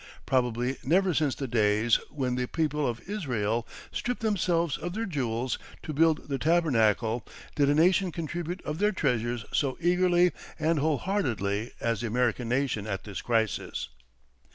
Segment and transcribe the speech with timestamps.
[0.25, 5.59] Probably never since the days when the people of Israel stripped themselves of their jewels
[5.83, 10.97] to build the tabernacle, did a nation contribute of their treasures so eagerly and whole
[10.97, 13.89] heartedly as the American nation at this crisis.